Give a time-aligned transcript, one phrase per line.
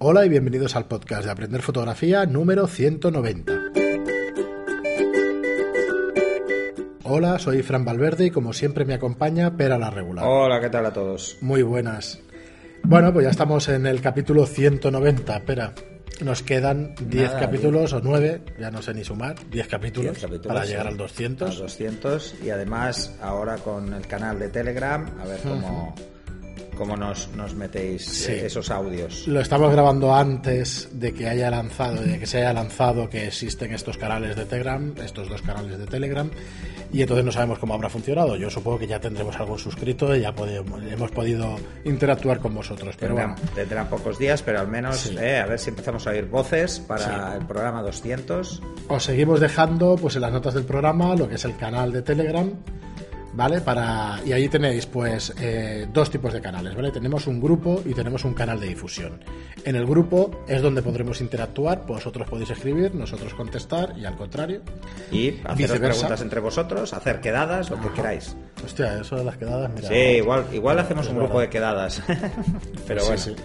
[0.00, 3.52] Hola y bienvenidos al podcast de Aprender Fotografía número 190.
[7.02, 10.24] Hola, soy Fran Valverde y como siempre me acompaña Pera la Regular.
[10.24, 11.38] Hola, ¿qué tal a todos?
[11.40, 12.20] Muy buenas.
[12.84, 15.72] Bueno, pues ya estamos en el capítulo 190, Pera.
[16.20, 20.22] Nos quedan 10 Nada, capítulos o 9, ya no sé ni sumar, 10 capítulos, 10
[20.22, 20.70] capítulos, para sí.
[20.70, 21.58] llegar al Al 200.
[21.58, 25.94] 200 y además ahora con el canal de Telegram, a ver cómo,
[26.76, 28.32] cómo nos, nos metéis Sí.
[28.32, 29.26] eh, esos audios.
[29.26, 33.72] Lo estamos grabando antes de que haya lanzado, de que se haya lanzado que existen
[33.74, 36.30] estos canales de Telegram, estos dos canales de Telegram,
[36.92, 38.36] y entonces no sabemos cómo habrá funcionado.
[38.36, 42.96] Yo supongo que ya tendremos algo suscrito y ya podemos- hemos podido interactuar con vosotros.
[42.98, 45.16] Pero Tendrán, bueno, tendrán pocos días, pero al menos Sí.
[45.20, 48.62] eh, a ver si empezamos a oír voces para el programa 200.
[48.88, 52.02] os seguimos dejando pues en las notas del programa lo que es el canal de
[52.02, 52.50] Telegram.
[53.34, 53.60] ¿Vale?
[53.60, 56.90] Para, y ahí tenéis pues eh, dos tipos de canales, ¿vale?
[56.90, 59.20] Tenemos un grupo y tenemos un canal de difusión.
[59.64, 64.62] En el grupo es donde podremos interactuar, vosotros podéis escribir, nosotros contestar y al contrario.
[65.12, 68.34] Y haceros preguntas entre vosotros, hacer quedadas, lo que queráis.
[68.64, 69.88] Hostia, eso de las quedadas, mira.
[69.88, 72.02] Sí, igual, igual hacemos un grupo de quedadas.
[72.86, 73.22] pero Sí, bueno.
[73.22, 73.36] sí.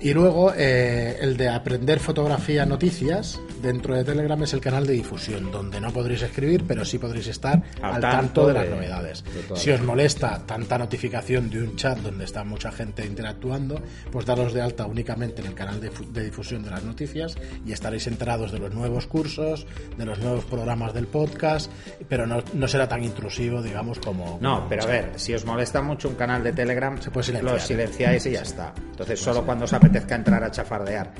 [0.00, 4.94] Y luego eh, el de aprender fotografía noticias dentro de Telegram es el canal de
[4.94, 8.70] difusión, donde no podréis escribir, pero sí podréis estar al, Al tanto, de las de-
[8.70, 9.24] novedades.
[9.24, 13.80] de Si os molesta tanta notificación de un chat donde está mucha gente interactuando,
[14.10, 17.36] pues daros de alta únicamente en el canal de, fu- de difusión de las noticias
[17.66, 21.70] y estaréis enterados de los nuevos cursos, de los nuevos programas del podcast,
[22.08, 24.38] pero no, no será tan intrusivo, digamos, como...
[24.40, 27.24] No, como pero a ver, si os molesta mucho un canal de Telegram, Se puede
[27.26, 27.60] silenciar, lo ¿eh?
[27.60, 28.72] silenciáis y ya está.
[28.90, 31.12] Entonces, solo cuando os apetezca entrar a chafardear.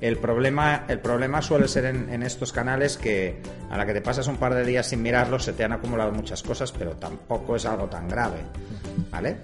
[0.00, 4.00] El problema, el problema suele ser en, en estos canales que a la que te
[4.00, 7.56] pasas un par de días sin mirarlos se te han acumulado muchas cosas, pero tampoco
[7.56, 8.38] es algo tan grave.
[9.10, 9.38] ¿Vale?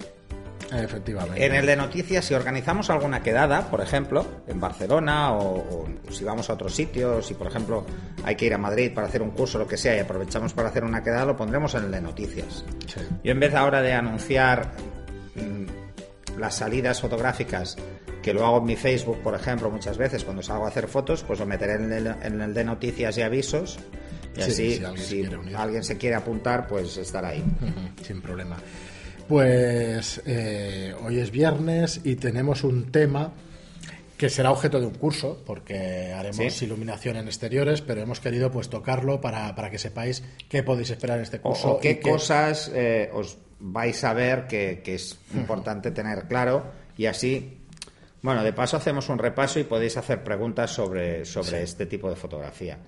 [0.73, 1.45] Efectivamente.
[1.45, 6.25] En el de noticias, si organizamos alguna quedada, por ejemplo, en Barcelona o, o si
[6.25, 7.85] vamos a otro sitio, si por ejemplo
[8.25, 10.53] hay que ir a Madrid para hacer un curso o lo que sea y aprovechamos
[10.55, 12.65] para hacer una quedada, lo pondremos en el de noticias.
[12.87, 13.01] Sí.
[13.23, 14.73] Yo en vez ahora de anunciar
[15.35, 17.77] mm, las salidas fotográficas,
[18.25, 21.23] que lo hago en mi Facebook, por ejemplo, muchas veces cuando salgo a hacer fotos,
[21.23, 23.79] pues lo meteré en el, en el de noticias y avisos.
[24.37, 25.57] Y Sí, así, si alguien se si quiere unir.
[25.57, 27.45] alguien se quiere apuntar, pues estará ahí.
[28.03, 28.57] Sin problema.
[29.29, 33.33] Pues eh, hoy es viernes y tenemos un tema
[34.17, 36.65] que será objeto de un curso, porque haremos Sí.
[36.67, 41.19] iluminación en exteriores, pero hemos querido pues tocarlo para, para que sepáis qué podéis esperar
[41.19, 41.73] en este curso.
[41.75, 46.65] o qué- cosas eh, os vais a ver que, que es importante tener claro
[46.97, 47.59] y así,
[48.25, 52.17] bueno, de paso hacemos un repaso y podéis hacer preguntas sobre, sobre este tipo de
[52.17, 52.79] fotografía.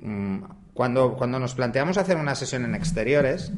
[0.00, 0.42] Mm,
[0.74, 3.52] Cuando, cuando nos planteamos hacer una sesión en exteriores,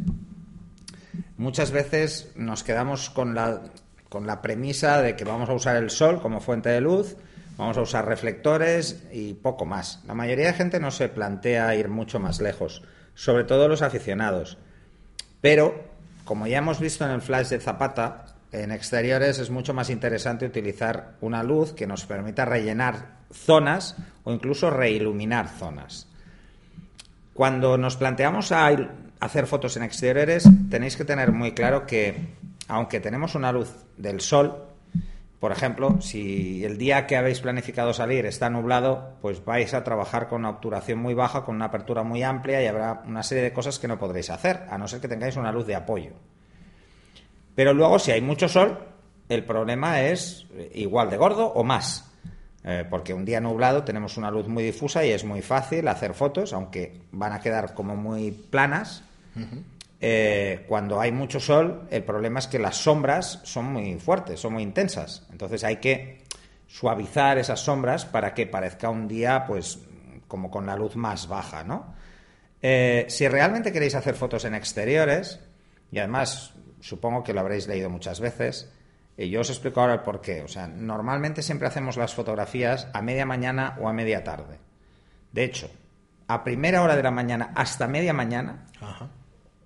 [1.38, 3.62] muchas veces nos quedamos con la,
[4.10, 7.16] con la premisa de que vamos a usar el sol como fuente de luz,
[7.56, 10.02] vamos a usar reflectores y poco más.
[10.06, 12.82] La mayoría de gente no se plantea ir mucho más lejos,
[13.14, 14.58] sobre todo los aficionados.
[15.40, 15.86] Pero,
[16.26, 20.46] como ya hemos visto en el flash de Zapata, en exteriores es mucho más interesante
[20.46, 26.08] utilizar una luz que nos permita rellenar zonas o incluso reiluminar zonas.
[27.34, 28.70] Cuando nos planteamos a
[29.20, 32.34] hacer fotos en exteriores, tenéis que tener muy claro que,
[32.68, 34.64] aunque tenemos una luz del sol,
[35.38, 40.26] por ejemplo, si el día que habéis planificado salir está nublado, pues vais a trabajar
[40.26, 43.52] con una obturación muy baja, con una apertura muy amplia y habrá una serie de
[43.52, 46.14] cosas que no podréis hacer, a no ser que tengáis una luz de apoyo.
[47.58, 48.78] Pero luego, si hay mucho sol,
[49.28, 52.08] el problema es eh, igual de gordo o más.
[52.62, 56.14] Eh, porque un día nublado tenemos una luz muy difusa y es muy fácil hacer
[56.14, 59.02] fotos, aunque van a quedar como muy planas.
[60.00, 64.52] Eh, cuando hay mucho sol, el problema es que las sombras son muy fuertes, son
[64.52, 65.26] muy intensas.
[65.32, 66.22] Entonces hay que
[66.68, 69.80] suavizar esas sombras para que parezca un día, pues,
[70.28, 71.92] como con la luz más baja, ¿no?
[72.62, 75.40] Eh, si realmente queréis hacer fotos en exteriores,
[75.90, 78.72] y además supongo que lo habréis leído muchas veces,
[79.16, 80.42] y yo os explico ahora el por qué.
[80.42, 84.58] O sea, normalmente siempre hacemos las fotografías a media mañana o a media tarde.
[85.32, 85.68] De hecho,
[86.28, 89.08] a primera hora de la mañana hasta media mañana Ajá.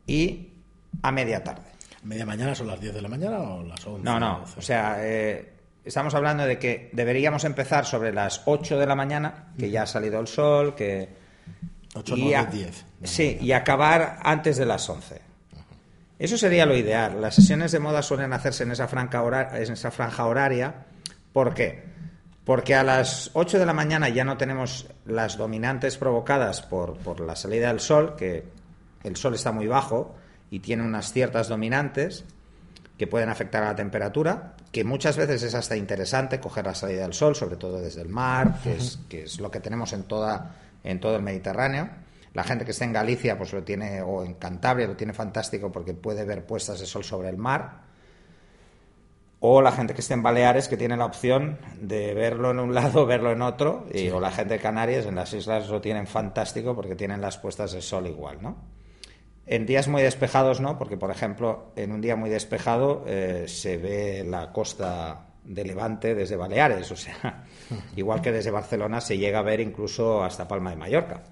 [0.07, 0.55] y
[1.03, 1.71] a media tarde.
[2.03, 4.03] ¿Media mañana son las 10 de la mañana o las 11?
[4.05, 4.41] No, no.
[4.41, 4.59] 12?
[4.59, 5.53] O sea, eh,
[5.85, 9.87] estamos hablando de que deberíamos empezar sobre las 8 de la mañana, que ya ha
[9.87, 11.09] salido el sol, que...
[11.95, 12.85] 8, y 9, a- 10.
[13.05, 15.21] Sí, y acabar antes de las 11.
[16.23, 17.21] Eso sería lo ideal.
[17.21, 20.75] Las sesiones de moda suelen hacerse en esa franja, hora- en esa franja horaria.
[21.33, 21.83] ¿Por qué?
[22.45, 27.21] Porque a las 8 de la mañana ya no tenemos las dominantes provocadas por, por
[27.21, 28.45] la salida del sol, que
[29.05, 30.15] el sol está muy bajo
[30.51, 32.25] y tiene unas ciertas dominantes
[32.99, 34.55] que pueden afectar a la temperatura.
[34.71, 38.09] que muchas veces es hasta interesante coger la salida del sol, sobre todo desde el
[38.09, 40.55] mar, que, es, que es lo que tenemos en, toda,
[40.85, 41.89] en todo el Mediterráneo.
[42.35, 45.71] La gente que está en Galicia, pues lo tiene, o en Cantabria, lo tiene fantástico
[45.71, 47.83] porque puede ver puestas de sol sobre el mar.
[49.41, 52.75] O la gente que está en Baleares, que tiene la opción de verlo en un
[52.75, 53.87] lado, verlo en otro.
[53.93, 57.39] Y, O la gente de Canarias, en las islas lo tienen fantástico porque tienen las
[57.39, 58.57] puestas de sol igual, ¿no?
[59.45, 63.77] En días muy despejados no, porque por ejemplo, en un día muy despejado eh, se
[63.77, 67.45] ve la costa de Levante desde Baleares, o sea,
[67.97, 71.23] igual que desde Barcelona se llega a ver incluso hasta Palma de Mallorca.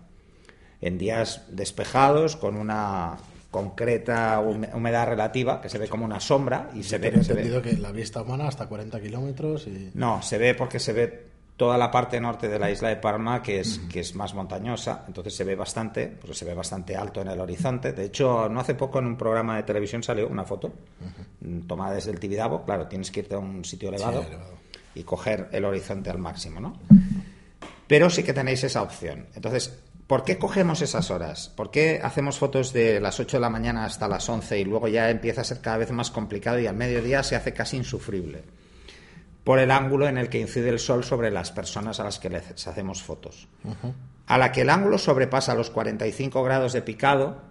[0.80, 3.16] En días despejados, con una
[3.50, 7.08] concreta humedad relativa, que se ve como una sombra y se ve...
[7.08, 9.90] He entendido que la vista humana hasta 40 kilómetros y...
[9.94, 13.42] No, se ve porque se ve toda la parte norte de la isla de Palma
[13.42, 17.20] que es, que es más montañosa, entonces se ve bastante, pues se ve bastante alto
[17.20, 17.92] en el horizonte.
[17.92, 20.72] De hecho, no hace poco en un programa de televisión salió una foto
[21.66, 24.54] tomada desde el Tibidabo, claro, tienes que irte a un sitio elevado, elevado,
[24.94, 26.78] y coger el horizonte al máximo, ¿no?
[27.86, 29.26] Pero sí que tenéis esa opción.
[29.34, 29.78] Entonces,
[30.10, 31.50] ¿por qué cogemos esas horas?
[31.50, 34.88] ¿Por qué hacemos fotos de las 8 de la mañana hasta las 11 y luego
[34.88, 38.42] ya empieza a ser cada vez más complicado y al mediodía se hace casi insufrible?
[39.44, 42.28] por el ángulo en el que incide el sol sobre las personas a las que
[42.28, 43.48] les hacemos fotos.
[44.26, 47.42] A la que el ángulo sobrepasa los 45 grados de picado,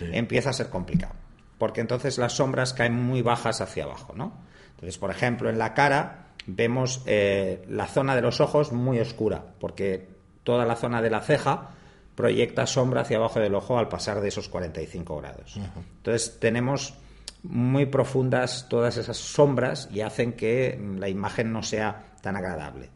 [0.00, 1.14] empieza a ser complicado,
[1.58, 4.32] porque entonces las sombras caen muy bajas hacia abajo, ¿no?
[4.70, 9.44] Entonces, por ejemplo, en la cara vemos eh, la zona de los ojos muy oscura,
[9.60, 10.08] porque
[10.44, 11.70] toda la zona de la ceja
[12.16, 15.60] proyecta sombra hacia abajo del ojo al pasar de esos 45 grados.
[15.98, 16.94] Entonces, tenemos
[17.42, 22.90] muy profundas todas esas sombras y hacen que la imagen no sea tan agradable.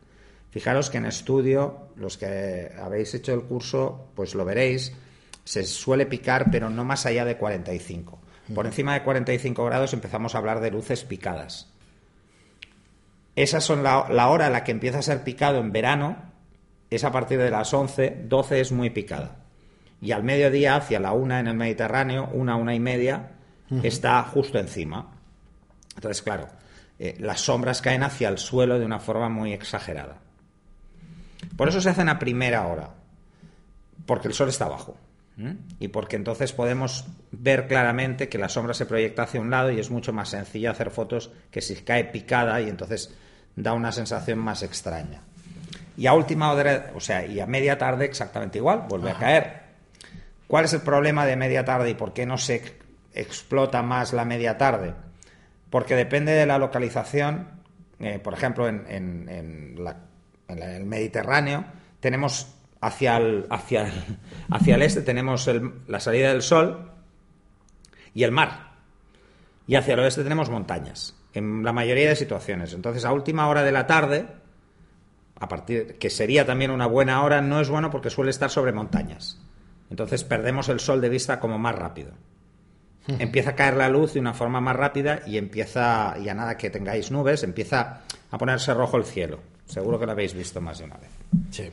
[0.51, 4.93] Fijaros que en estudio, los que habéis hecho el curso, pues lo veréis,
[5.45, 8.19] se suele picar, pero no más allá de 45.
[8.55, 11.69] Por encima de 45 grados empezamos a hablar de luces picadas.
[13.37, 16.30] Esas son la, la hora a la que empieza a ser picado en verano,
[16.91, 19.37] es a partir de las 11, 12 es muy picada.
[20.03, 23.33] Y al mediodía, hacia la una en el Mediterráneo, una, una y media,
[23.83, 25.13] está justo encima.
[25.95, 26.49] Entonces, claro,
[26.99, 30.19] eh, las sombras caen hacia el suelo de una forma muy exagerada.
[31.57, 32.95] Por eso se hacen a primera hora,
[34.07, 34.97] porque el sol está abajo.
[35.79, 39.81] Y porque entonces podemos ver claramente que la sombra se proyecta hacia un lado y
[39.81, 43.15] es mucho más sencillo hacer fotos que si cae picada y entonces
[43.57, 45.23] da una sensación más extraña.
[45.97, 49.61] Y a última hora, o sea, y a media tarde exactamente igual, vuelve a caer.
[50.47, 52.79] ¿Cuál es el problema de media tarde y por qué no se
[53.15, 54.95] explota más la media tarde?
[55.71, 57.61] Porque depende de la localización.
[58.01, 59.29] Eh, por ejemplo, en,
[60.49, 61.65] el Mediterráneo
[62.01, 63.93] tenemos hacia el, hacia
[64.51, 65.49] hacia el este tenemos
[65.87, 66.91] la salida del sol
[68.15, 68.71] y el mar.
[69.67, 72.75] Y hacia el oeste tenemos montañas, en la mayoría de situaciones.
[72.75, 74.27] Entonces, a última hora de la tarde,
[75.41, 78.73] a partir que sería también una buena hora, no es bueno porque suele estar sobre
[78.73, 79.41] montañas.
[79.91, 82.13] Entonces perdemos el sol de vista como más rápido
[83.19, 86.57] empieza a caer la luz de una forma más rápida y empieza, y a nada
[86.57, 89.41] que tengáis nubes, empieza a ponerse rojo el cielo.
[89.67, 91.11] Seguro que lo habéis visto más de una vez.
[91.51, 91.71] Sí.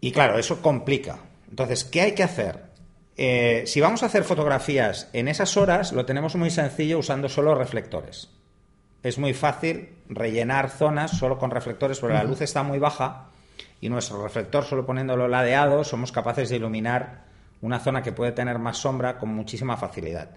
[0.00, 1.18] Y claro, eso complica.
[1.48, 2.70] Entonces, ¿qué hay que hacer?
[3.16, 7.54] Eh, si vamos a hacer fotografías en esas horas, lo tenemos muy sencillo usando solo
[7.54, 8.30] reflectores.
[9.02, 13.28] Es muy fácil rellenar zonas solo con reflectores porque la luz está muy baja
[13.80, 17.24] y nuestro reflector, solo poniéndolo ladeado, somos capaces de iluminar
[17.62, 20.30] una zona que puede tener más sombra con muchísima facilidad.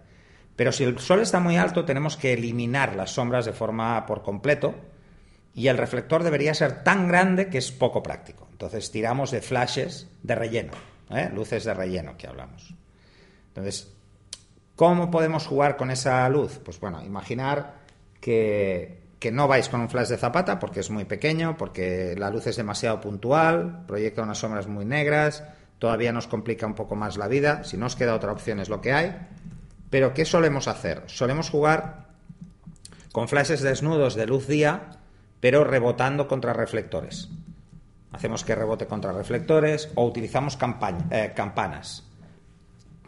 [0.55, 4.21] Pero si el sol está muy alto, tenemos que eliminar las sombras de forma por
[4.21, 4.75] completo
[5.55, 8.47] y el reflector debería ser tan grande que es poco práctico.
[8.51, 10.73] Entonces tiramos de flashes de relleno,
[11.09, 11.29] ¿eh?
[11.33, 12.73] luces de relleno que hablamos.
[13.49, 13.91] Entonces,
[14.75, 16.59] ¿cómo podemos jugar con esa luz?
[16.63, 17.75] Pues bueno, imaginar
[18.19, 22.29] que, que no vais con un flash de zapata porque es muy pequeño, porque la
[22.29, 25.45] luz es demasiado puntual, proyecta unas sombras muy negras,
[25.79, 27.63] todavía nos complica un poco más la vida.
[27.63, 29.15] Si no os queda otra opción es lo que hay.
[29.89, 31.03] Pero ¿qué solemos hacer?
[31.05, 32.09] Solemos jugar
[33.13, 34.99] con flashes desnudos de luz día,
[35.39, 37.29] pero rebotando contra reflectores.
[38.11, 40.57] Hacemos que rebote contra reflectores o utilizamos
[41.11, 42.03] eh, campanas.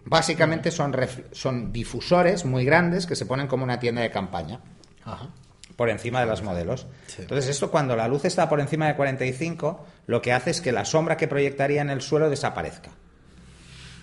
[0.06, 0.96] Básicamente son,
[1.34, 4.62] son difusores muy grandes que se ponen como una tienda de campaña.
[5.04, 5.28] Ajá
[5.76, 6.88] por encima de los modelos.
[7.18, 10.72] Entonces, esto cuando la luz está por encima de 45, lo que hace es que
[10.72, 12.92] la sombra que proyectaría en el suelo desaparezca.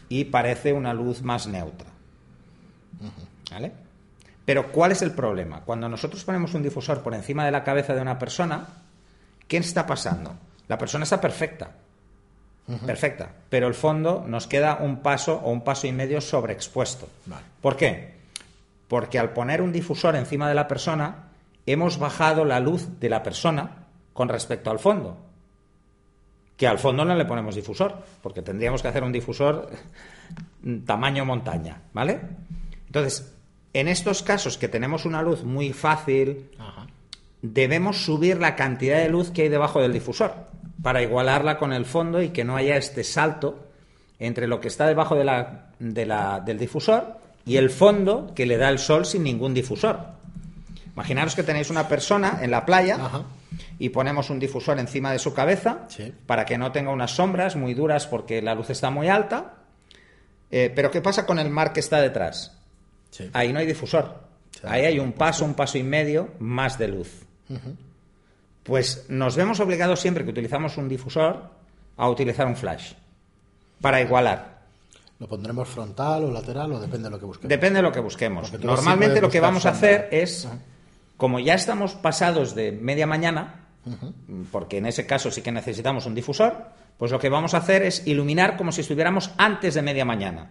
[0.08, 1.88] Y parece una luz más neutra.
[3.50, 3.72] ¿Vale?
[4.44, 5.62] Pero, ¿cuál es el problema?
[5.62, 8.66] Cuando nosotros ponemos un difusor por encima de la cabeza de una persona,
[9.48, 10.34] ¿qué está pasando?
[10.68, 11.70] La persona está perfecta.
[12.86, 13.30] Perfecta.
[13.48, 17.08] Pero el fondo nos queda un paso o un paso y medio sobreexpuesto.
[17.60, 18.14] ¿Por qué?
[18.88, 21.31] Porque al poner un difusor encima de la persona,
[21.66, 25.16] hemos bajado la luz de la persona con respecto al fondo.
[26.56, 29.70] Que al fondo no le ponemos difusor, porque tendríamos que hacer un difusor
[30.86, 32.20] tamaño montaña, ¿vale?
[32.86, 33.34] Entonces,
[33.72, 36.50] en estos casos que tenemos una luz muy fácil,
[37.40, 40.34] debemos subir la cantidad de luz que hay debajo del difusor
[40.82, 43.68] para igualarla con el fondo y que no haya este salto
[44.18, 48.68] entre lo que está debajo de la, del difusor y el fondo que le da
[48.68, 50.11] el sol sin ningún difusor.
[50.94, 52.98] Imaginaros que tenéis una persona en la playa
[53.78, 55.86] y ponemos un difusor encima de su cabeza
[56.26, 59.54] para que no tenga unas sombras muy duras porque la luz está muy alta.
[60.50, 62.58] Eh, pero ¿qué pasa con el mar que está detrás?
[63.32, 64.22] Ahí no hay difusor.
[64.64, 67.26] Ahí hay un paso, un paso y medio más de luz.
[68.62, 71.50] Pues nos vemos obligados siempre que utilizamos un difusor
[71.96, 72.92] a utilizar un flash
[73.80, 74.62] para igualar.
[75.18, 77.48] ¿Lo pondremos frontal o lateral o depende de lo que busquemos?
[77.48, 78.52] Depende de lo que busquemos.
[78.60, 80.48] Normalmente lo que vamos a hacer es,
[81.22, 83.66] como ya estamos pasados de media mañana,
[84.50, 87.84] porque en ese caso sí que necesitamos un difusor, pues lo que vamos a hacer
[87.84, 90.50] es iluminar como si estuviéramos antes de media mañana.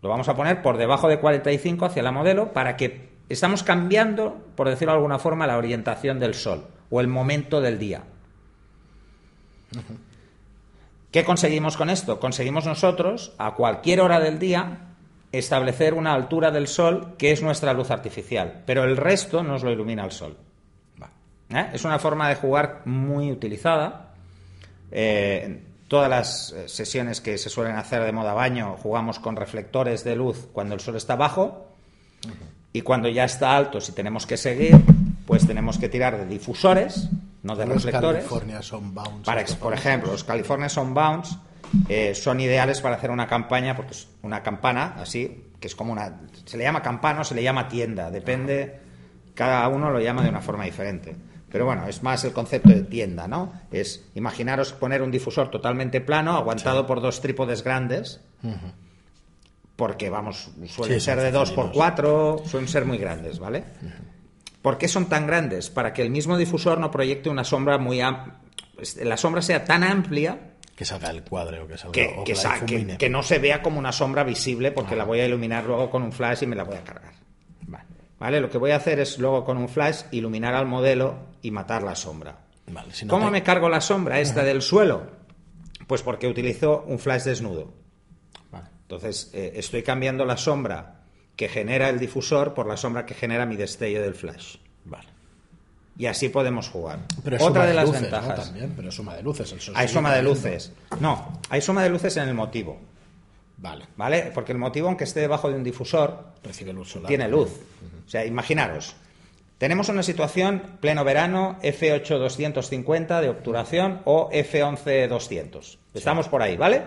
[0.00, 4.46] Lo vamos a poner por debajo de 45 hacia la modelo para que estamos cambiando,
[4.56, 8.04] por decirlo de alguna forma, la orientación del sol o el momento del día.
[11.10, 12.18] ¿Qué conseguimos con esto?
[12.20, 14.93] Conseguimos nosotros, a cualquier hora del día,
[15.38, 19.70] establecer una altura del sol que es nuestra luz artificial, pero el resto nos lo
[19.70, 20.36] ilumina el sol.
[21.50, 21.70] ¿Eh?
[21.72, 24.14] Es una forma de jugar muy utilizada.
[24.90, 30.04] Eh, todas las eh, sesiones que se suelen hacer de moda baño jugamos con reflectores
[30.04, 31.68] de luz cuando el sol está bajo
[32.72, 34.76] y cuando ya está alto, si tenemos que seguir,
[35.26, 37.08] pues tenemos que tirar de difusores,
[37.42, 38.24] no de reflectores.
[38.24, 39.26] California Soundbounds.
[39.26, 41.38] Para, por ejemplo, los California Soundbounds
[41.88, 45.92] eh, son ideales para hacer una campaña, porque es una campana, así, que es como
[45.92, 46.20] una...
[46.44, 48.80] Se le llama campana o se le llama tienda, depende,
[49.34, 51.16] cada uno lo llama de una forma diferente.
[51.50, 53.52] Pero bueno, es más el concepto de tienda, ¿no?
[53.70, 58.20] Es imaginaros poner un difusor totalmente plano, aguantado por dos trípodes grandes,
[59.76, 63.64] porque vamos, suelen ser de 2 por 4 suelen ser muy grandes, ¿vale?
[64.62, 65.70] ¿Por qué son tan grandes?
[65.70, 68.34] Para que el mismo difusor no proyecte una sombra muy amplia,
[69.02, 71.78] la sombra sea tan amplia que salga el cuadro o que
[72.34, 75.64] salga que, que, no se vea como una sombra visible porque la voy a iluminar
[75.64, 77.12] luego con un flash y me la voy a cargar.
[78.18, 78.40] Vale.
[78.40, 81.82] Lo que voy a hacer es luego con un flash iluminar al modelo y matar
[81.82, 82.38] la sombra.
[83.08, 85.06] ¿Cómo me cargo la sombra esta del suelo?
[85.86, 87.72] Pues porque utilizo un flash desnudo.
[88.82, 91.00] Entonces, eh, estoy cambiando la sombra
[91.36, 94.56] que genera el difusor por la sombra que genera mi destello del flash.
[95.96, 97.00] Y así podemos jugar.
[97.40, 98.46] Otra de, las ventajas.
[98.46, 99.54] También, pero suma de luces.
[99.74, 100.72] hay suma de luces.
[101.00, 102.80] No, hay suma de luces en el motivo.
[103.58, 103.86] Vale.
[103.96, 104.32] ¿Vale?
[104.34, 107.50] Porque el motivo, aunque esté debajo de un difusor, Recibe luz solar, tiene luz.
[108.06, 108.96] O sea, imaginaros.
[109.58, 115.78] Tenemos una situación pleno verano, F8 de obturación o F11 200.
[115.94, 116.82] Estamos por ahí, ¿vale?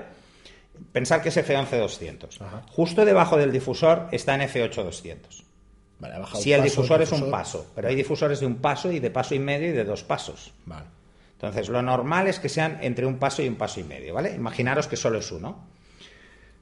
[0.91, 2.39] Pensar que es F11-200.
[2.69, 5.46] Justo debajo del difusor está en F8-200.
[6.35, 9.35] Si el difusor, es un paso, pero hay difusores de un paso y de paso
[9.35, 10.53] y medio y de dos pasos.
[11.33, 14.33] Entonces, lo normal es que sean entre un paso y un paso y medio, ¿vale?
[14.33, 15.67] Imaginaros que solo es uno.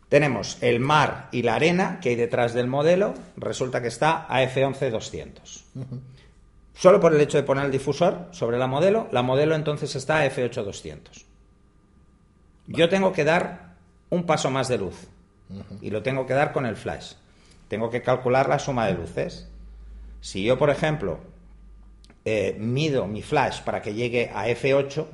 [0.10, 4.44] Tenemos el mar y la arena que hay detrás del modelo, resulta que está a
[4.44, 5.64] F11-200.
[6.76, 10.20] Solo por el hecho de poner el difusor sobre la modelo, la modelo entonces está
[10.20, 11.26] a F8-200.
[12.68, 13.76] Yo tengo que dar
[14.10, 15.08] un paso más de luz.
[15.82, 17.14] Y lo tengo que dar con el flash.
[17.68, 19.50] Tengo que calcular la suma de luces.
[20.22, 21.20] Si yo, por ejemplo,
[22.24, 25.06] eh, mido mi flash para que llegue a F8,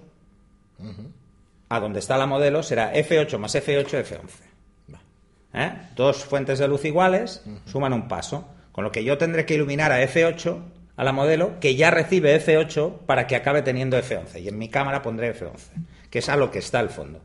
[1.70, 4.52] a donde está la modelo, será F8 más F8, F11.
[5.54, 5.74] ¿Eh?
[5.96, 8.48] Dos fuentes de luz iguales suman un paso.
[8.72, 10.62] Con lo que yo tendré que iluminar a F8
[10.96, 14.42] a la modelo que ya recibe F8 para que acabe teniendo F11.
[14.42, 17.22] Y en mi cámara pondré F11, que es a lo que está al fondo.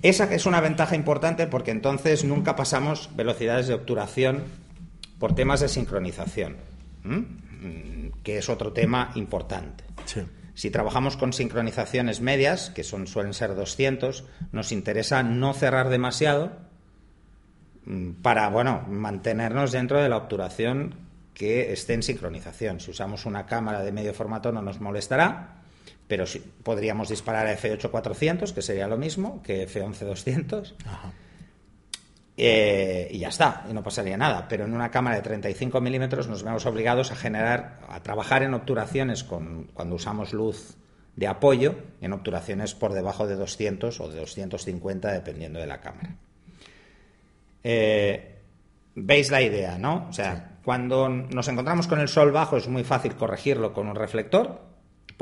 [0.00, 4.42] Esa es una ventaja importante porque entonces nunca pasamos velocidades de obturación
[5.18, 6.56] por temas de sincronización,
[8.22, 9.84] que es otro tema importante.
[10.54, 16.52] Si trabajamos con sincronizaciones medias, que son, suelen ser 200, nos interesa no cerrar demasiado
[18.22, 20.94] para bueno, mantenernos dentro de la obturación
[21.34, 22.80] que esté en sincronización.
[22.80, 25.61] Si usamos una cámara de medio formato no nos molestará,
[26.08, 30.74] pero sí, podríamos disparar a F8-400, que sería lo mismo que F11-200.
[32.36, 34.46] Eh, y ya está, y no pasaría nada.
[34.48, 38.54] Pero en una cámara de 35 milímetros nos vemos obligados a generar, a trabajar en
[38.54, 40.76] obturaciones con, cuando usamos luz
[41.16, 46.16] de apoyo, en obturaciones por debajo de 200 o de 250, dependiendo de la cámara.
[47.64, 48.32] Eh,
[48.94, 50.06] Veis la idea, ¿no?
[50.08, 53.96] O sea, Cuando nos encontramos con el sol bajo es muy fácil corregirlo con un
[53.96, 54.60] reflector.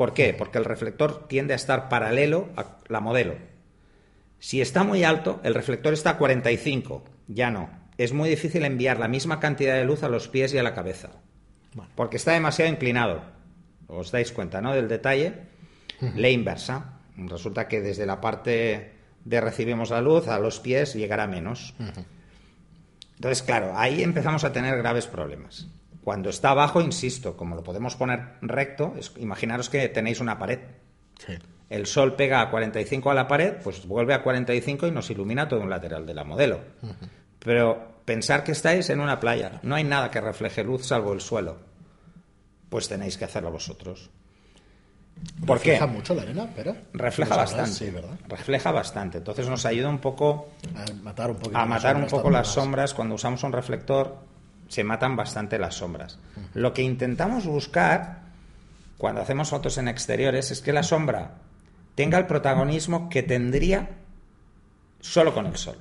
[0.01, 0.33] ¿Por qué?
[0.33, 3.35] Porque el reflector tiende a estar paralelo a la modelo.
[4.39, 7.69] Si está muy alto, el reflector está a 45, ya no.
[7.99, 10.73] Es muy difícil enviar la misma cantidad de luz a los pies y a la
[10.73, 11.11] cabeza.
[11.93, 13.21] Porque está demasiado inclinado.
[13.85, 14.73] Os dais cuenta, ¿no?
[14.73, 15.35] Del detalle.
[16.15, 16.97] La inversa.
[17.15, 18.93] Resulta que desde la parte
[19.23, 21.75] de recibimos la luz a los pies llegará menos.
[23.17, 25.67] Entonces, claro, ahí empezamos a tener graves problemas.
[26.03, 30.59] Cuando está abajo, insisto, como lo podemos poner recto, imaginaros que tenéis una pared.
[31.69, 35.47] El sol pega a 45 a la pared, pues vuelve a 45 y nos ilumina
[35.47, 36.59] todo un lateral de la modelo.
[37.39, 41.21] Pero pensar que estáis en una playa, no hay nada que refleje luz salvo el
[41.21, 41.57] suelo.
[42.69, 44.09] Pues tenéis que hacerlo vosotros.
[45.45, 46.75] ¿Por ¿Refleja mucho la arena, pero?
[46.93, 47.93] Refleja bastante.
[48.27, 49.17] Refleja bastante.
[49.19, 52.93] Entonces nos ayuda un poco a matar un, a matar un poco las sombras.
[52.93, 54.17] Cuando usamos un reflector,
[54.71, 56.17] se matan bastante las sombras.
[56.53, 58.21] Lo que intentamos buscar
[58.97, 61.35] cuando hacemos fotos en exteriores es que la sombra
[61.95, 63.89] tenga el protagonismo que tendría
[65.01, 65.75] solo con el sol.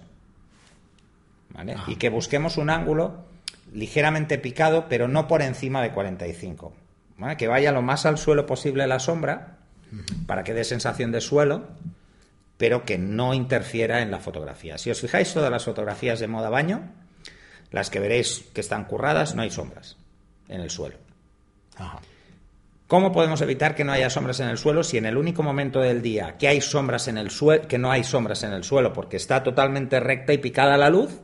[1.50, 1.76] ¿Vale?
[1.86, 3.26] Y que busquemos un ángulo
[3.72, 6.74] ligeramente picado, pero no por encima de 45
[7.36, 9.58] que vaya lo más al suelo posible la sombra,
[10.26, 11.68] para que dé sensación de suelo,
[12.56, 14.78] pero que no interfiera en la fotografía.
[14.78, 16.80] Si os fijáis, todas las fotografías de moda baño,
[17.70, 19.96] las que veréis que están curradas, no hay sombras
[20.48, 20.96] en el suelo.
[22.86, 25.80] ¿Cómo podemos evitar que no haya sombras en el suelo si en el único momento
[25.80, 28.92] del día que hay sombras en el suelo, que no hay sombras en el suelo
[28.92, 31.20] porque está totalmente recta y picada la luz,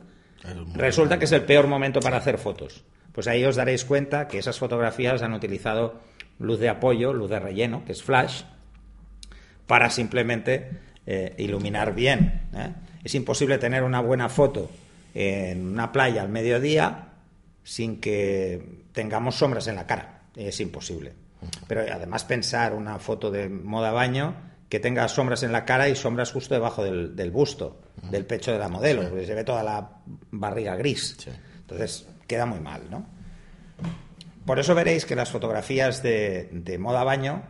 [0.73, 2.83] resulta que es el peor momento para hacer fotos?
[3.17, 5.99] pues ahí os daréis cuenta que esas fotografías han utilizado
[6.37, 8.43] luz de apoyo, luz de relleno, que es flash,
[9.65, 10.69] para simplemente
[11.07, 12.43] eh, iluminar bien.
[12.53, 12.73] ¿eh?
[13.03, 14.69] Es imposible tener una buena foto
[15.19, 17.09] en una playa al mediodía
[17.63, 20.21] sin que tengamos sombras en la cara.
[20.35, 21.13] Es imposible.
[21.67, 24.35] Pero además pensar una foto de moda baño
[24.69, 27.81] que tenga sombras en la cara y sombras justo debajo del, busto,
[28.11, 29.89] del pecho de la modelo, porque se ve toda la
[30.29, 31.17] barriga gris.
[31.61, 33.05] Entonces, queda muy mal, ¿no?
[34.45, 37.41] Por eso veréis que las fotografías de, moda baño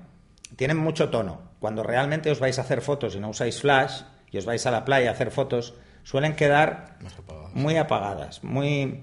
[0.56, 1.42] tienen mucho tono.
[1.60, 4.72] Cuando realmente os vais a hacer fotos y no usáis flash y os vais a
[4.72, 6.98] la playa a hacer fotos, suelen quedar
[7.58, 9.02] muy apagadas, muy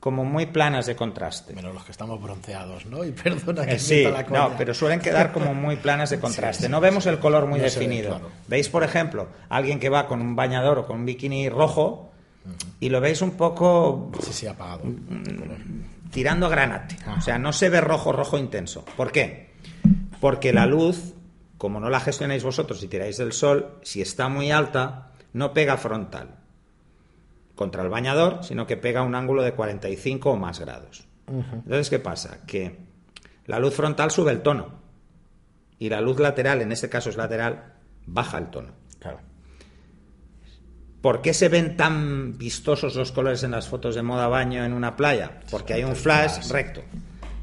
[0.00, 1.54] como muy planas de contraste.
[1.54, 3.04] Menos los que estamos bronceados, ¿no?
[3.04, 6.68] Y perdona que eh, sí, no, pero suelen quedar como muy planas de contraste.
[6.68, 8.20] No vemos el color muy definido.
[8.48, 12.10] Veis, por ejemplo, alguien que va con un bañador o con un bikini rojo
[12.80, 14.10] y lo veis un poco...
[14.20, 14.82] Sí, sí, apagado.
[16.10, 16.96] Tirando a granate.
[17.16, 18.84] O sea, no se ve rojo, rojo intenso.
[18.96, 19.52] ¿Por qué?
[20.20, 21.14] Porque la luz,
[21.58, 25.76] como no la gestionáis vosotros y tiráis del sol, si está muy alta, no pega
[25.76, 26.41] frontal
[27.54, 31.06] contra el bañador, sino que pega un ángulo de 45 o más grados.
[31.26, 32.40] Entonces, ¿qué pasa?
[32.46, 32.78] Que
[33.46, 34.80] la luz frontal sube el tono
[35.78, 37.74] y la luz lateral, en este caso es lateral,
[38.06, 38.72] baja el tono.
[38.98, 39.20] Claro.
[41.00, 44.72] ¿Por qué se ven tan vistosos los colores en las fotos de moda baño en
[44.72, 45.40] una playa?
[45.50, 46.82] Porque hay un flash recto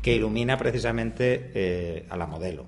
[0.01, 2.67] que ilumina precisamente eh, a la modelo.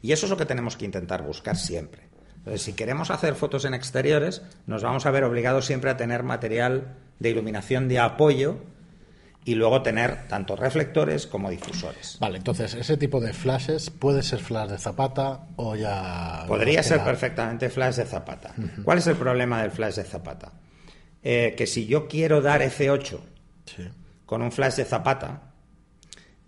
[0.00, 2.05] Y eso es lo que tenemos que intentar buscar siempre.
[2.46, 6.22] Entonces, si queremos hacer fotos en exteriores, nos vamos a ver obligados siempre a tener
[6.22, 8.58] material de iluminación de apoyo
[9.44, 12.18] y luego tener tanto reflectores como difusores.
[12.20, 16.44] Vale, entonces ese tipo de flashes puede ser flash de zapata o ya...
[16.46, 18.54] Podría ser perfectamente flash de zapata.
[18.84, 20.52] ¿Cuál es el problema del flash de zapata?
[21.24, 23.18] Eh, que si yo quiero dar F8
[24.24, 25.45] con un flash de zapata,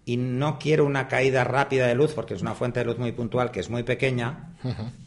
[0.09, 3.13] y no quiero una caída rápida de luz porque es una fuente de luz muy
[3.13, 4.55] puntual que es muy pequeña,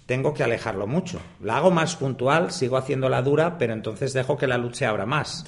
[0.06, 1.20] tengo que alejarlo mucho.
[1.42, 5.08] La hago más puntual, sigo haciéndola dura, pero entonces dejo que la luz se abra
[5.08, 5.44] más.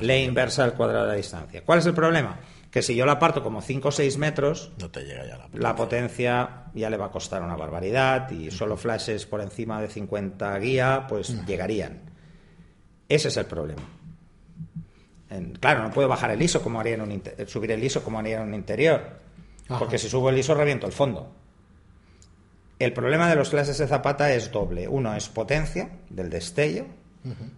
[0.00, 1.62] Le inversa al cuadrado de la distancia.
[1.66, 2.40] ¿Cuál es el problema?
[2.70, 5.44] Que si yo la parto como 5 o 6 metros, no te llega ya la,
[5.44, 5.60] potencia.
[5.60, 9.88] la potencia ya le va a costar una barbaridad y solo flashes por encima de
[9.88, 12.04] 50 guía, pues llegarían.
[13.06, 13.97] Ese es el problema
[15.60, 18.40] claro, no puedo bajar el ISO como haría en un subir el ISO como haría
[18.40, 19.02] en un interior,
[19.78, 21.32] porque si subo el ISO reviento el fondo.
[22.78, 24.86] El problema de los clases de zapata es doble.
[24.86, 26.86] Uno es potencia del destello,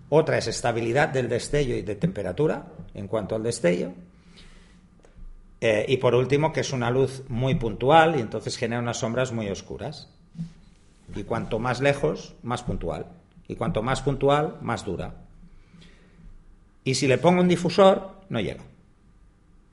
[0.08, 3.92] otra es estabilidad del destello y de temperatura en cuanto al destello.
[5.60, 9.30] Eh, y por último, que es una luz muy puntual y entonces genera unas sombras
[9.32, 10.08] muy oscuras.
[11.14, 13.06] Y cuanto más lejos, más puntual.
[13.46, 15.14] Y cuanto más puntual, más dura.
[16.84, 18.62] Y si le pongo un difusor, no llega.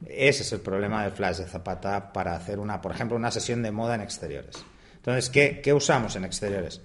[0.06, 3.64] Ese es el problema del flash de Zapata para hacer una, por ejemplo, una sesión
[3.64, 4.64] de moda en exteriores.
[4.96, 6.82] Entonces, ¿qué, usamos en exteriores?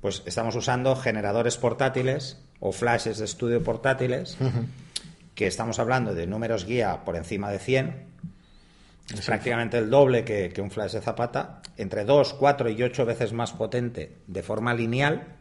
[0.00, 4.36] Pues estamos usando generadores portátiles o flashes de estudio portátiles
[5.34, 8.06] que estamos hablando de números guía por encima de 100,
[9.14, 13.32] es prácticamente el doble que, un flash de zapata, entre 2, 4 y 8 veces
[13.32, 15.36] más potente de forma lineal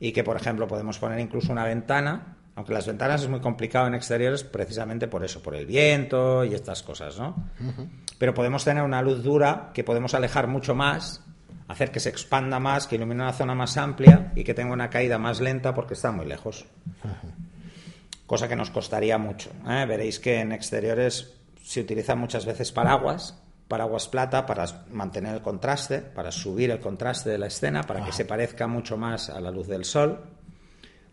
[0.00, 3.86] y que, por ejemplo, podemos poner incluso una ventana, aunque las ventanas es muy complicado
[3.86, 7.34] en exteriores precisamente por eso, por el viento y estas cosas, ¿no?
[8.18, 11.24] Pero podemos tener una luz dura que podemos alejar mucho más,
[11.68, 14.90] hacer que se expanda más, que ilumine una zona más amplia y que tenga una
[14.90, 16.66] caída más lenta porque está muy lejos.
[18.26, 19.48] Cosa que nos costaría mucho.
[19.66, 19.86] ¿eh?
[19.88, 21.32] Veréis que en exteriores
[21.64, 27.30] se utilizan muchas veces paraguas, paraguas plata para mantener el contraste, para subir el contraste
[27.30, 30.26] de la escena, para que se parezca mucho más a la luz del sol.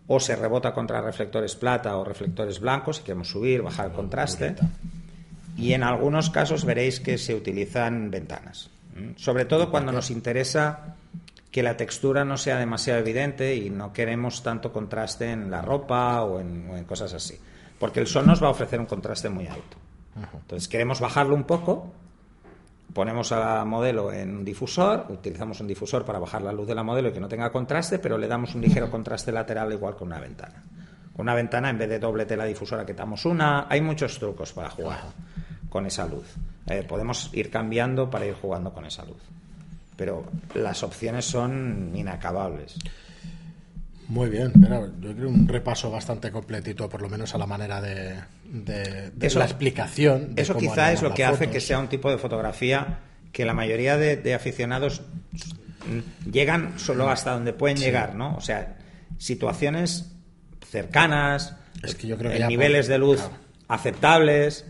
[0.08, 4.56] O se rebota contra reflectores plata o reflectores blancos si queremos subir, bajar el contraste.
[5.58, 8.70] Y en algunos casos veréis que se utilizan ventanas.
[9.16, 10.96] Sobre todo cuando nos interesa
[11.52, 16.24] que la textura no sea demasiado evidente y no queremos tanto contraste en la ropa
[16.24, 17.38] o en, o en cosas así.
[17.80, 19.78] Porque el sol nos va a ofrecer un contraste muy alto.
[20.34, 21.92] Entonces queremos bajarlo un poco,
[22.94, 26.76] ponemos a la modelo en un difusor, utilizamos un difusor para bajar la luz de
[26.76, 29.96] la modelo y que no tenga contraste, pero le damos un ligero contraste lateral igual
[29.96, 30.64] con una ventana.
[31.16, 33.66] Con una ventana, en vez de doble tela difusora, quitamos una.
[33.70, 35.00] Hay muchos trucos para jugar
[35.70, 36.28] con esa luz.
[36.68, 39.22] Eh, podemos ir cambiando para ir jugando con esa luz.
[39.96, 42.78] Pero las opciones son inacabables.
[44.10, 44.54] Muy bien,
[45.02, 48.16] yo creo un repaso bastante completito, por lo menos a la manera de,
[48.46, 50.34] de, la explicación.
[50.38, 53.00] eso quizá es lo que hace que sea un tipo de fotografía
[53.34, 55.02] que la mayoría de, aficionados
[56.32, 58.36] llegan solo hasta donde pueden llegar, ¿no?
[58.36, 58.78] O sea,
[59.18, 60.12] situaciones
[60.70, 63.22] cercanas, es que yo creo que en niveles de luz
[63.68, 64.66] aceptables.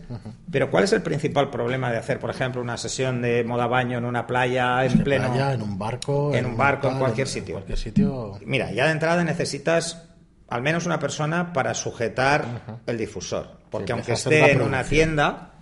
[0.50, 3.98] Pero ¿cuál es el principal problema de hacer, por ejemplo, una sesión de moda baño
[3.98, 7.54] en una playa en pleno, en un barco, en, un barco, en cualquier sitio?
[7.54, 8.38] cualquier sitio.
[8.44, 10.04] Mira, ya de entrada necesitas
[10.48, 15.52] al menos una persona para sujetar el difusor, porque aunque esté en una tienda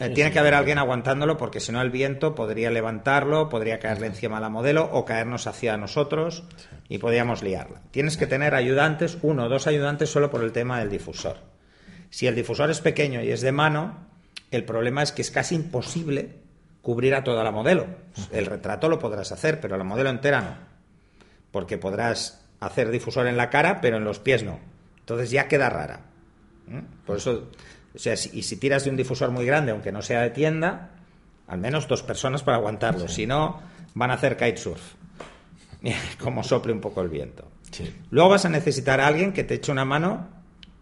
[0.00, 4.06] eh, tiene que haber alguien aguantándolo porque si no el viento podría levantarlo, podría caerle
[4.06, 6.44] encima a la modelo o caernos hacia nosotros
[6.88, 7.82] y podríamos liarla.
[7.90, 11.36] Tienes que tener ayudantes, uno o dos ayudantes solo por el tema del difusor.
[12.10, 14.06] Si el difusor es pequeño y es de mano,
[14.50, 16.34] el problema es que es casi imposible
[16.82, 17.86] cubrir a toda la modelo.
[18.32, 20.56] El retrato lo podrás hacer, pero la modelo entera no.
[21.52, 24.58] Porque podrás hacer difusor en la cara, pero en los pies no.
[24.98, 26.00] Entonces ya queda rara.
[26.68, 26.82] ¿eh?
[27.06, 27.48] Por eso,
[27.94, 30.90] o sea, y si tiras de un difusor muy grande, aunque no sea de tienda,
[31.46, 33.08] al menos dos personas para aguantarlo.
[33.08, 33.60] Si no,
[33.94, 34.94] van a hacer kitesurf.
[36.20, 37.48] Como sople un poco el viento.
[38.10, 40.28] Luego vas a necesitar a alguien que te eche una mano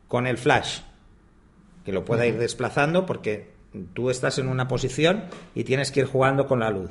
[0.08, 0.80] con el flash
[1.88, 3.48] que lo pueda ir desplazando porque
[3.94, 5.24] tú estás en una posición
[5.54, 6.90] y tienes que ir jugando con la luz.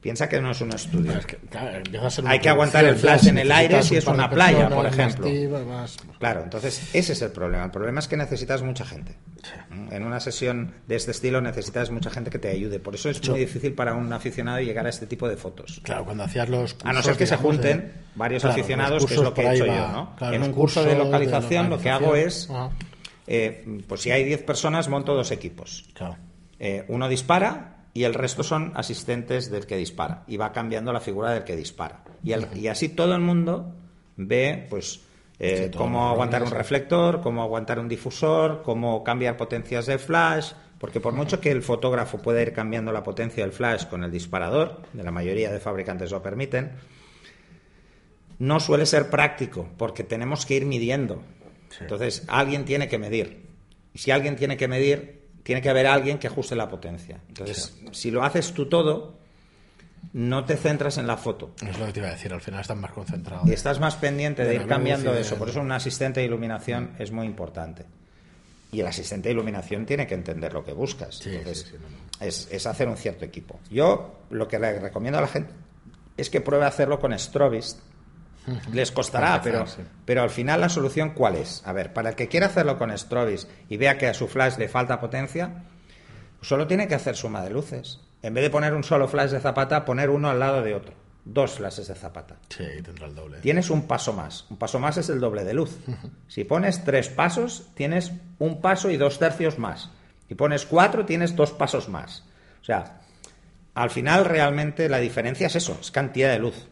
[0.00, 1.12] Piensa que no es un estudio.
[2.24, 5.28] Hay que aguantar el flash en el aire si es una playa, por ejemplo.
[6.18, 7.66] Claro, entonces ese es el problema.
[7.66, 9.14] El problema es que necesitas mucha gente.
[9.90, 12.80] En una sesión de este estilo necesitas mucha gente que te ayude.
[12.80, 15.82] Por eso es muy difícil para un aficionado llegar a este tipo de fotos.
[15.84, 19.34] Claro, cuando hacías los A no ser que se junten varios aficionados, que es lo
[19.34, 19.88] que he hecho yo.
[19.88, 20.16] ¿no?
[20.32, 22.48] en un curso de localización, lo que hago es...
[23.26, 25.84] Eh, pues si hay 10 personas, monto dos equipos.
[26.58, 30.24] Eh, uno dispara y el resto son asistentes del que dispara.
[30.26, 32.02] Y va cambiando la figura del que dispara.
[32.22, 33.74] Y, así todo el mundo
[34.16, 35.00] ve, pues,
[35.38, 40.52] eh, cómo aguantar un reflector, cómo aguantar un difusor, cómo cambiar potencias de flash.
[40.78, 44.10] Porque por mucho que el fotógrafo pueda ir cambiando la potencia del flash con el
[44.10, 46.72] disparador, de la mayoría de fabricantes lo permiten,
[48.40, 51.22] no suele ser práctico, porque tenemos que ir midiendo.
[51.80, 53.46] Entonces, alguien tiene que medir.
[53.94, 57.20] Y si alguien tiene que medir, tiene que haber alguien que ajuste la potencia.
[57.28, 59.18] Entonces, si lo haces tú todo,
[60.12, 61.54] no te centras en la foto.
[61.66, 63.42] Es lo que te iba a decir, al final estás más concentrado.
[63.46, 65.36] Y estás más pendiente de, ir cambiando eso.
[65.36, 67.84] Por eso un asistente de iluminación es muy importante.
[68.70, 71.24] Y el asistente de iluminación tiene que entender lo que buscas.
[71.26, 71.74] Entonces,
[72.20, 73.60] es, es, hacer un cierto equipo.
[73.70, 75.52] Yo lo que le recomiendo a la gente
[76.16, 77.80] es que pruebe a hacerlo con Strobist
[78.72, 79.64] les costará, pero,
[80.04, 81.62] pero al final la solución ¿cuál es?
[81.64, 84.56] A ver, para el que quiera hacerlo con Strobis y vea que a su flash
[84.58, 85.64] le falta potencia,
[86.40, 88.00] solo tiene que hacer suma de luces.
[88.22, 90.94] En vez de poner un solo flash de zapata, poner uno al lado de otro.
[91.24, 92.36] Dos flashes de zapata.
[92.48, 93.38] Sí, tendrá el doble.
[93.38, 94.44] Tienes un paso más.
[94.50, 95.78] Un paso más es el doble de luz.
[96.26, 99.90] Si pones tres pasos, tienes un paso y dos tercios más.
[100.28, 102.24] Si pones cuatro, tienes dos pasos más.
[102.60, 103.02] O sea,
[103.74, 106.66] al final realmente la diferencia es eso, es cantidad de luz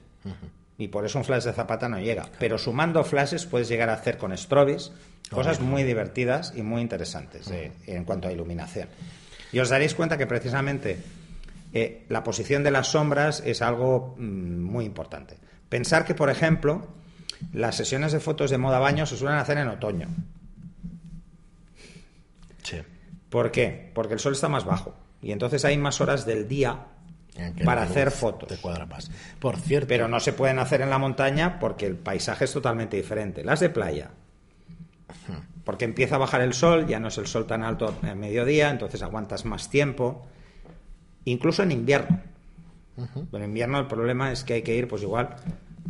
[0.81, 2.27] y por eso un flash de zapata no llega.
[2.38, 4.90] Pero sumando flashes puedes llegar a hacer con strobis
[5.31, 7.53] cosas muy divertidas y muy interesantes
[7.87, 8.88] en cuanto a iluminación.
[9.53, 10.99] Y os daréis cuenta que precisamente
[11.75, 15.37] eh, la posición de las sombras es algo mm, muy importante.
[15.69, 16.88] Pensar que, por ejemplo,
[17.53, 20.09] las sesiones de fotos de moda baño se suelen hacer en otoño.
[22.62, 22.79] Sí.
[23.29, 23.90] ¿Por qué?
[23.95, 26.87] Porque el sol está más bajo y entonces hay más horas del día
[27.64, 28.49] para hacer fotos.
[28.49, 29.11] Te cuadra más.
[29.38, 32.97] Por cierto, Pero no se pueden hacer en la montaña porque el paisaje es totalmente
[32.97, 33.45] diferente.
[33.45, 34.11] Las de playa.
[35.64, 38.71] Porque empieza a bajar el sol, ya no es el sol tan alto a mediodía,
[38.71, 40.27] entonces aguantas más tiempo.
[41.25, 42.21] Incluso en invierno.
[43.31, 45.37] Pero en invierno el problema es que hay que ir, pues igual,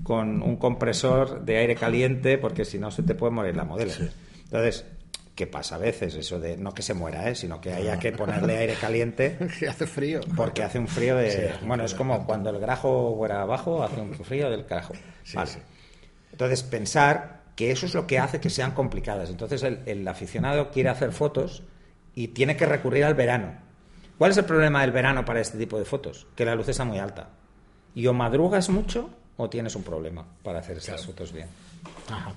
[0.02, 3.92] con un compresor de aire caliente, porque si no se te puede morir la modelo.
[4.44, 4.84] Entonces,
[5.40, 6.14] ¿qué pasa a veces?
[6.16, 7.34] Eso de, no que se muera, ¿eh?
[7.34, 10.20] sino que haya que ponerle aire caliente que hace frío.
[10.36, 11.30] porque hace un frío de...
[11.30, 14.92] Sí, bueno, es como cuando el grajo fuera abajo, hace un frío del carajo.
[15.24, 15.50] Sí, Vale.
[15.50, 15.58] sí.
[16.30, 19.30] Entonces, pensar que eso es lo que hace que sean complicadas.
[19.30, 21.62] Entonces, el, el aficionado quiere hacer fotos
[22.14, 23.54] y tiene que recurrir al verano.
[24.18, 26.26] ¿Cuál es el problema del verano para este tipo de fotos?
[26.36, 27.30] Que la luz está muy alta.
[27.94, 31.48] Y o madrugas mucho o tienes un problema para hacer esas fotos bien.
[32.10, 32.34] Ajá.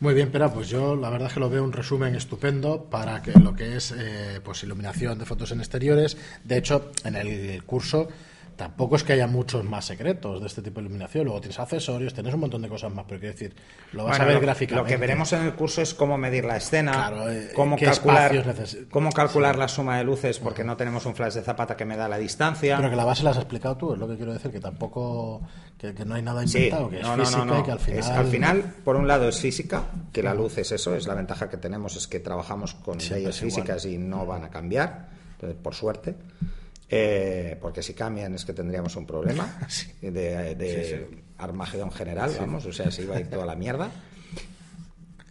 [0.00, 3.22] Muy bien, pero pues yo la verdad es que lo veo un resumen estupendo para
[3.22, 6.16] que lo que es eh, pues iluminación de fotos en exteriores.
[6.44, 8.08] De hecho, en el curso
[8.56, 11.24] tampoco es que haya muchos más secretos de este tipo de iluminación.
[11.24, 13.54] Luego tienes accesorios, tienes un montón de cosas más, pero quiero decir,
[13.92, 14.90] lo vas Bueno, a ver lo, gráficamente.
[14.90, 18.32] lo que veremos en el curso es cómo medir la escena, Claro, eh, cómo calcular,
[18.90, 22.08] cómo la suma de luces, porque no tenemos un flash de zapata que me da
[22.08, 22.76] la distancia.
[22.78, 25.42] Pero que la base la has explicado tú, es lo que quiero decir, que tampoco,
[25.78, 27.60] que, que no hay nada Sí, inventado, que es no, no, física no, no.
[27.60, 27.98] y que al final...
[28.00, 31.14] Es- al final, por un lado es física, que la luz es eso, es la
[31.14, 35.08] ventaja que tenemos, es que trabajamos con Siempre leyes físicas y no van a cambiar,
[35.34, 36.14] entonces, por suerte.
[36.88, 39.58] Eh, porque si cambian es que tendríamos un problema
[40.00, 43.90] de, de Armagedón general, vamos, o sea, se iba a ir toda la mierda.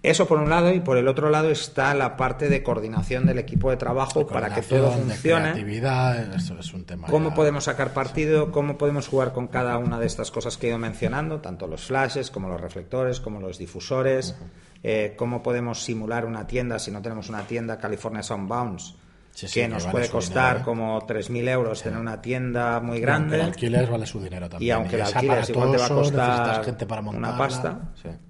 [0.03, 3.39] Eso por un lado, y por el otro lado está la parte de coordinación del
[3.39, 5.41] equipo de trabajo para que todo funcione.
[5.53, 8.51] creatividad, eso es un tema ¿Cómo ya- podemos sacar partido?
[8.51, 11.41] ¿Cómo podemos jugar con cada una de estas cosas que he ido mencionando?
[11.41, 14.35] Tanto los flashes, como los reflectores, como los difusores.
[14.83, 18.93] Eh, ¿Cómo podemos simular una tienda si no tenemos una tienda California Soundbounds?
[19.35, 20.63] Sí, que que nos vale puede costar dinero, ¿eh?
[20.63, 23.35] como 3.000 euros tener una tienda muy Y aunque grande.
[23.35, 24.67] el alquiler vale su dinero también.
[24.67, 27.79] Y aunque el alquiler es igual te va a costar gente para una pasta.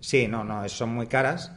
[0.02, 0.28] Sí.
[0.28, 1.52] No, no, son muy caras.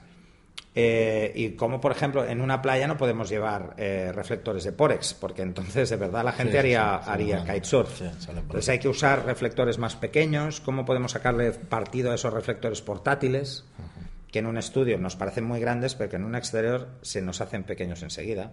[0.74, 5.12] Eh, y como, por ejemplo, en una playa no podemos llevar eh, reflectores de Porex,
[5.14, 7.98] porque entonces de verdad la gente Sí, haría, sí, haría kitesurf.
[7.98, 10.60] sí, entonces hay que usar reflectores más pequeños.
[10.60, 13.64] ¿Cómo podemos sacarle partido a esos reflectores portátiles?
[14.30, 17.40] Que en un estudio nos parecen muy grandes, pero que en un exterior se nos
[17.40, 18.52] hacen pequeños enseguida.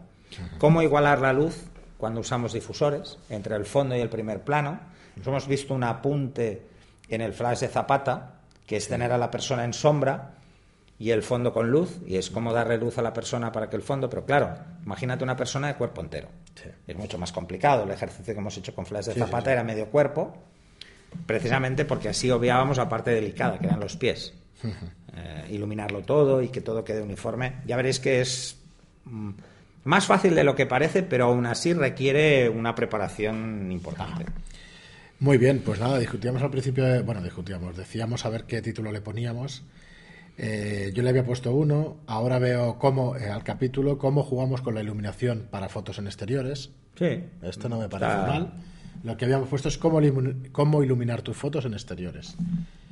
[0.57, 1.63] ¿Cómo igualar la luz
[1.97, 4.79] cuando usamos difusores entre el fondo y el primer plano?
[5.15, 6.65] Nos hemos visto un apunte
[7.09, 10.31] en el flash de Zapata, que es tener a la persona en sombra
[10.97, 13.75] y el fondo con luz, y es como darle luz a la persona para que
[13.75, 16.29] el fondo, pero claro, imagínate una persona de cuerpo entero.
[16.55, 16.69] Sí.
[16.87, 17.83] Es mucho más complicado.
[17.83, 19.51] El ejercicio que hemos hecho con flash de Sí, Zapata sí.
[19.51, 20.33] era medio cuerpo,
[21.25, 24.33] precisamente porque así obviábamos la parte delicada, que eran los pies.
[24.63, 27.57] Eh, iluminarlo todo y que todo quede uniforme.
[27.65, 28.57] Ya veréis que es
[29.05, 29.31] mm,
[29.85, 34.25] más fácil de lo que parece, pero aún así requiere una preparación importante.
[35.19, 38.91] Muy bien, pues nada, discutíamos al principio, de- bueno, discutíamos, decíamos a ver qué título
[38.91, 39.63] le poníamos.
[40.37, 44.75] Eh, yo le había puesto uno, ahora veo cómo, eh, al capítulo, cómo jugamos con
[44.75, 46.71] la iluminación para fotos en exteriores.
[46.99, 47.23] Sí.
[47.41, 48.53] Esto no me parece Está- mal.
[49.05, 52.35] Lo que habíamos puesto es cómo, iluminar tus fotos en exteriores.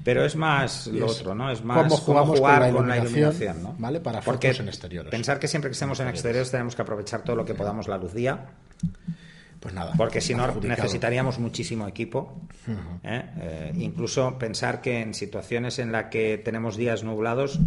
[0.04, 1.50] Pero es más lo es otro, ¿no?
[1.50, 3.76] Es más cómo jugamos jugar con la con la iluminación, ¿no?
[3.80, 4.00] ¿vale?
[4.00, 5.10] Para Porque fotos en exteriores.
[5.10, 7.98] Pensar que siempre que estemos en exteriores tenemos que aprovechar todo lo que podamos la
[7.98, 8.46] luz día,
[9.60, 9.94] Pues nada.
[9.98, 12.40] porque si no necesitaríamos muchísimo equipo.
[13.04, 13.24] ¿eh?
[13.40, 17.60] Eh, incluso pensar que en situaciones en las que tenemos días nublados,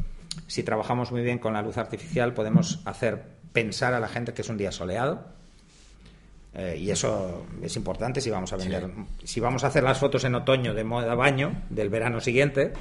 [0.47, 4.43] si trabajamos muy bien con la luz artificial, podemos hacer pensar a la gente que
[4.43, 5.35] es un día soleado.
[6.59, 8.89] Eh, y eso es importante si vamos a vender.
[9.23, 12.73] Si vamos a hacer las fotos en otoño de moda baño del verano siguiente,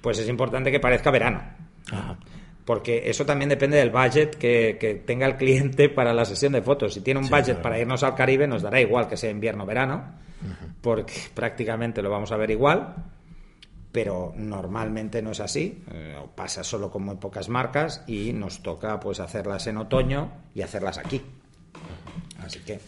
[0.00, 1.42] pues es importante que parezca verano.
[1.90, 2.16] Ajá.
[2.64, 6.62] Porque eso también depende del budget que, que tenga el cliente para la sesión de
[6.62, 6.94] fotos.
[6.94, 7.62] Si tiene un Sí, budget claro.
[7.62, 10.14] para irnos al Caribe, nos dará igual que sea invierno o verano,
[10.80, 12.94] porque prácticamente lo vamos a ver igual,
[13.92, 15.82] pero normalmente no es así.
[15.90, 20.62] eh, pasa solo con muy pocas marcas y nos toca pues hacerlas en otoño y
[20.62, 21.20] hacerlas aquí.
[22.46, 22.80] Así que.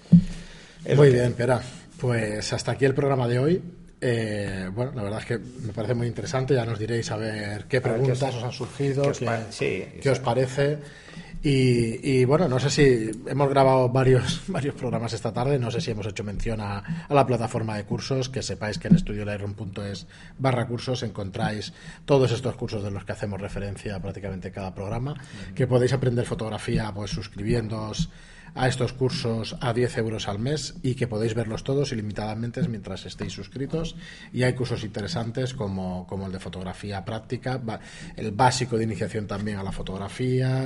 [0.95, 1.61] Muy que- bien, Pera.
[1.99, 3.63] Pues hasta aquí el programa de hoy.
[4.01, 6.55] Eh, bueno, la verdad es que me parece muy interesante.
[6.55, 9.09] Ya nos diréis a ver qué A ver qué preguntas os- os han surgido, qué
[9.11, 10.79] os qué, pa- sí, qué os parece.
[11.43, 15.81] Y, y, bueno, no sé si hemos grabado varios, varios programas esta tarde, no sé
[15.81, 20.07] si hemos hecho mención a, a la plataforma de cursos, que sepáis que en estudiolightroom.es
[20.39, 21.73] barra cursos encontráis
[22.05, 25.15] todos estos cursos de los que hacemos referencia prácticamente cada programa,
[25.55, 28.09] que podéis aprender fotografía pues suscribiéndoos
[28.55, 33.05] a estos cursos a 10 euros al mes y que podéis verlos todos ilimitadamente mientras
[33.07, 33.97] estéis suscritos.
[34.33, 37.61] Y hay cursos interesantes como, como el de fotografía práctica,
[38.17, 40.65] el básico de iniciación también a la fotografía.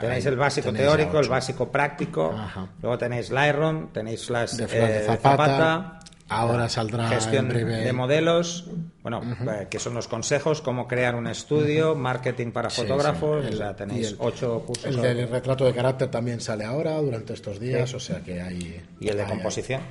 [0.00, 2.34] tenéis el básico teórico, el básico práctico,
[2.80, 4.66] luego tenéis Lightroom, tenéis las de,
[5.04, 8.70] Zapata Ahora saldrá gestión de modelos,
[9.02, 13.44] bueno, eh, que son los consejos, cómo crear un estudio, marketing para fotógrafos,
[13.76, 14.86] tenéis ocho cursos.
[14.86, 18.82] El del retrato de carácter también sale ahora durante estos días, o sea que hay...
[19.00, 19.82] ¿Y el de composición?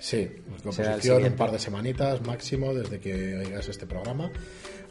[0.00, 0.28] Sí,
[0.64, 4.32] composición un par de semanitas máximo desde que oigas este programa.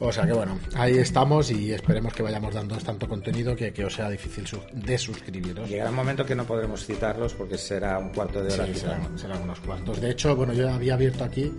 [0.03, 3.85] O sea que bueno, ahí estamos y esperemos que vayamos dando tanto contenido que, que
[3.85, 5.69] os sea difícil de suscribiros.
[5.69, 8.65] Llegará un momento que no podremos citarlos porque será un cuarto de hora.
[8.65, 10.01] Sí, serán, unos cuantos.
[10.01, 11.53] De hecho, bueno, yo había abierto aquí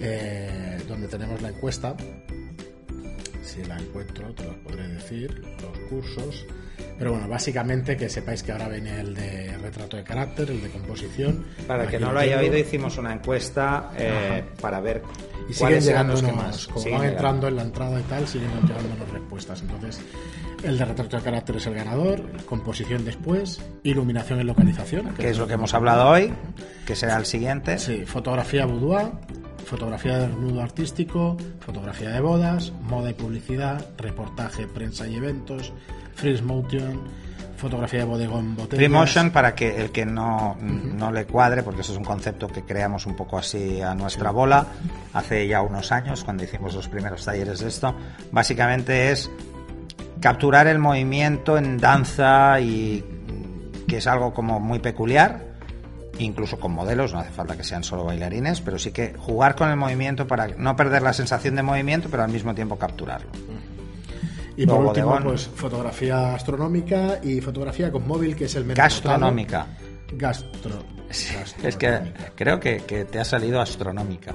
[0.00, 1.96] eh, donde tenemos la encuesta.
[3.44, 5.40] Si la encuentro, te lo podré decir.
[5.62, 6.44] Los cursos.
[6.98, 10.70] Pero bueno, básicamente que sepáis que ahora viene el de retrato de carácter, el de
[10.70, 11.44] composición.
[11.66, 15.02] Para el que no lo haya oído, hicimos una encuesta eh, para ver
[15.48, 16.66] y siguen llegando los que más.
[16.68, 19.60] Como van entrando en la entrada y tal, siguen llegando las respuestas.
[19.60, 20.00] Entonces,
[20.62, 25.14] el de retrato de carácter es el ganador, composición después, iluminación y localización.
[25.14, 26.32] Que, es lo que hemos hablado hoy,
[26.86, 27.78] que será el siguiente.
[27.78, 29.08] Sí, fotografía boudoir,
[29.66, 35.72] fotografía de nudo artístico, fotografía de bodas, moda y publicidad, reportaje, prensa y eventos,
[36.14, 37.02] freeze motion
[37.56, 38.90] fotografía de bodegón botellas.
[38.90, 42.62] motion para que el que no, no, le cuadre, porque eso es un concepto que
[42.62, 44.66] creamos un poco así a nuestra bola
[45.14, 47.94] hace ya unos años, cuando hicimos los primeros talleres de esto.
[48.30, 49.30] Básicamente es
[50.20, 53.04] capturar el movimiento en danza y
[53.88, 55.55] que es algo como muy peculiar,
[56.18, 59.70] incluso con modelos, no hace falta que sean solo bailarines, pero sí que jugar con
[59.70, 63.30] el movimiento para no perder la sensación de movimiento, pero al mismo tiempo capturarlo.
[64.56, 69.66] Y por último, pues fotografía astronómica y fotografía con móvil, que es el menos Gastronómica.
[70.12, 70.84] Gastro.
[71.62, 72.00] Es que
[72.34, 74.34] creo que, te ha salido astronómica.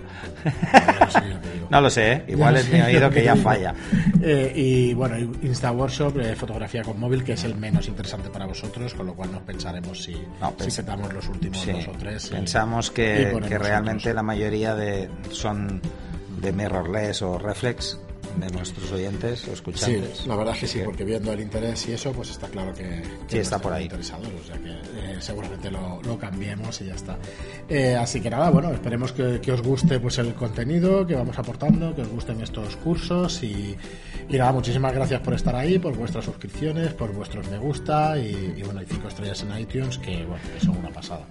[1.69, 2.25] No, lo sé, ¿eh?
[2.27, 3.73] igual es mi oído que ya falla.
[4.21, 8.45] Eh, y bueno, Insta Workshop, eh, fotografía con móvil, que es el menos interesante para
[8.45, 10.81] vosotros, con lo cual nos pensaremos si, no, si
[11.13, 12.29] los últimos dos o tres.
[12.29, 15.81] Pensamos que, que realmente la mayoría de son
[16.41, 17.97] de mirrorless o reflex
[18.37, 20.19] de nuestros oyentes o escuchantes.
[20.19, 22.73] Sí, la verdad es que sí, porque viendo el interés y eso, pues está claro
[22.73, 23.83] que, sí, está por ahí.
[23.83, 27.17] Interesados, o sea que eh, seguramente lo, lo, cambiemos y ya está.
[27.67, 31.37] Eh, así que nada, bueno, esperemos que, que, os guste pues el contenido que vamos
[31.37, 33.75] aportando, que os gusten estos cursos y,
[34.29, 38.61] y nada, muchísimas gracias por estar ahí, por vuestras suscripciones, por vuestros me gusta y,
[38.63, 41.25] bueno, hay cinco estrellas en iTunes que, bueno, que son una pasada.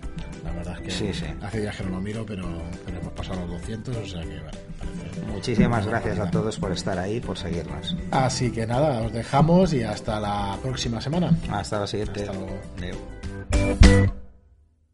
[0.45, 1.27] La verdad es que sí, sí.
[1.43, 2.45] hace días que no lo miro, pero,
[2.85, 4.51] pero hemos pasado los 200, o sea que, bueno,
[5.33, 7.97] Muchísimas gracias a todos por estar ahí, por seguirnos.
[8.11, 11.37] Así que nada, os dejamos y hasta la próxima semana.
[11.51, 12.23] Hasta la siguiente.
[12.23, 14.20] Hasta luego.